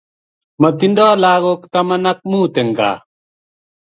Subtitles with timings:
[0.61, 2.97] Matindo lakok tama ak mut en kaa